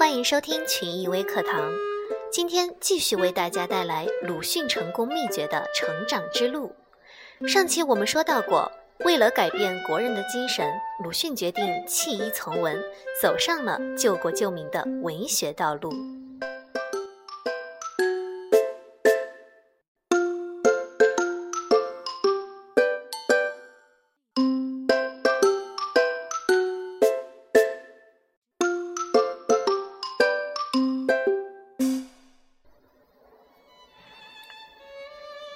[0.00, 1.70] 欢迎收听群益微课堂。
[2.32, 6.74] 今天继续为大家带来鲁迅成功秘诀的成长之路。
[7.46, 8.72] 上期我们说到过，
[9.04, 10.66] 为了改变国人的精神，
[11.04, 12.82] 鲁迅决定弃医从文，
[13.20, 15.92] 走上了救国救民的文学道路。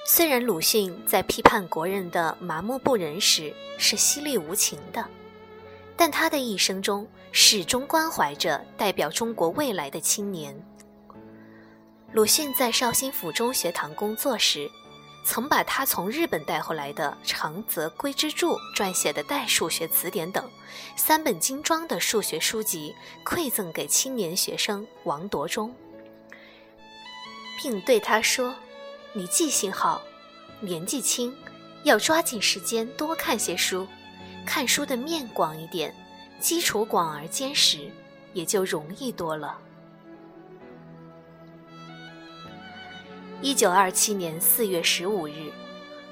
[0.06, 5.02] 虽然鲁迅在批判国人的麻木不仁时是犀利无情的，
[5.96, 10.54] 但他的一生中始终关怀着代表中国未来的青年。
[12.12, 14.70] 鲁迅在绍兴府中学堂工作时，
[15.24, 20.46] 曾把他从日本带回来的长泽圭之助撰写的《代数学词典》等
[20.96, 25.74] 三本精装的数学书籍馈赠给青年学生王铎中，
[27.56, 28.54] 并对他说。
[29.16, 30.02] 你记性好，
[30.58, 31.32] 年纪轻，
[31.84, 33.86] 要抓紧时间多看些书，
[34.44, 35.94] 看书的面广一点，
[36.40, 37.88] 基础广而坚实，
[38.32, 39.56] 也就容易多了。
[43.40, 45.52] 一九二七年四月十五日，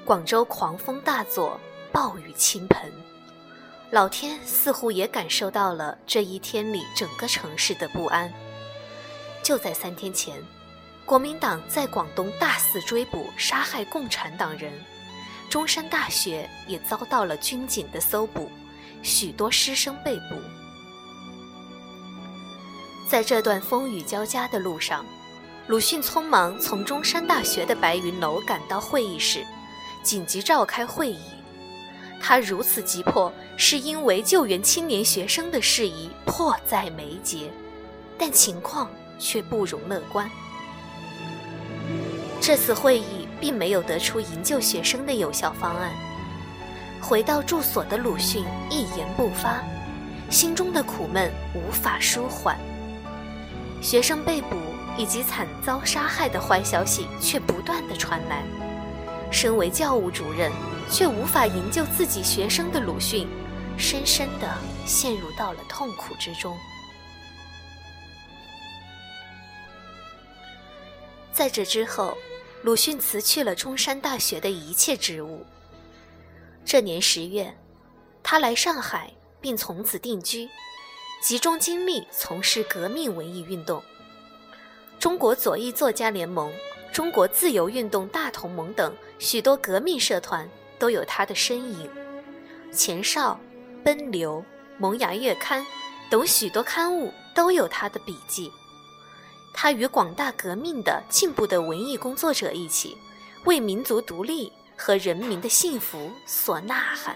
[0.05, 1.59] 广州狂风大作，
[1.91, 2.89] 暴雨倾盆，
[3.91, 8.31] 老天似乎也感受到了这一天里整个城市的不安。
[9.43, 10.41] 就在三天前。
[11.05, 14.71] 国民党在广东大肆追捕、杀害共产党人，
[15.49, 18.49] 中山大学也遭到了军警的搜捕，
[19.01, 20.35] 许多师生被捕。
[23.09, 25.05] 在这段风雨交加的路上，
[25.67, 29.45] 鲁迅匆忙从中山大学的白云楼赶到会议室，
[30.01, 31.19] 紧急召开会议。
[32.21, 37.51] 他如此急迫，是因为救援青年学生的事宜迫在眉睫，
[38.17, 38.89] 但情况
[39.19, 40.31] 却不容乐观。
[42.45, 45.89] 这次会议并没有得出营救学生的有效方案。
[47.01, 49.63] 回到住所的鲁迅一言不发，
[50.29, 52.59] 心中的苦闷无法舒缓。
[53.81, 54.57] 学生被捕
[54.97, 58.43] 以及惨遭杀害的坏消息却不断的传来，
[59.31, 60.51] 身为教务主任
[60.91, 63.25] 却无法营救自己学生的鲁迅，
[63.77, 64.53] 深深的
[64.85, 66.57] 陷入到了痛苦之中。
[71.31, 72.17] 在这之后。
[72.63, 75.45] 鲁迅辞去了中山大学的一切职务。
[76.63, 77.53] 这年十月，
[78.23, 80.49] 他来上海，并从此定居，
[81.21, 83.83] 集中精力从事革命文艺运动。
[84.97, 86.53] 中国左翼作家联盟、
[86.93, 91.89] 中国自由运动大同盟等许多革命社团都有他的身影。
[92.71, 93.37] 前哨、
[93.83, 94.41] 奔流、
[94.77, 95.65] 萌芽月刊
[96.09, 98.49] 等许多刊物都有他的笔记。
[99.53, 102.97] 他与广大革命的进步的文艺工作者一起，
[103.45, 107.15] 为民族独立和人民的幸福所呐喊。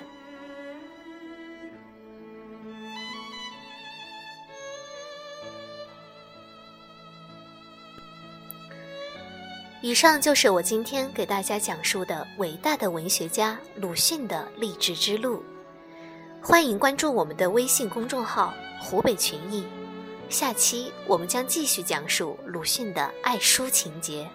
[9.82, 15.44] 以上就是我今天给大家讲述的伟大的文学家鲁迅的励志之路。
[16.42, 19.66] 欢迎关注我们的微信公众号“湖北群艺”。
[20.30, 24.30] 下期我们将继续讲述鲁迅的爱书情节。